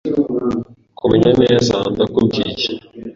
Kumenya 0.97 1.29
neza 1.41 1.75
ndakubwiye 1.93 2.69